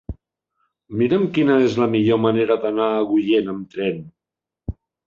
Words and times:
Mira'm 1.01 1.27
quina 1.35 1.59
és 1.67 1.77
la 1.83 1.89
millor 1.93 2.21
manera 2.25 2.59
d'anar 2.65 2.91
a 2.97 3.07
Agullent 3.07 3.55
amb 3.57 3.73
tren. 3.77 4.07